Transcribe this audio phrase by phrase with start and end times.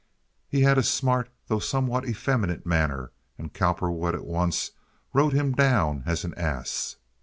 [0.47, 4.71] He had a smart though somewhat effeminate manner, and Cowperwood at once
[5.13, 6.95] wrote him down as an ass.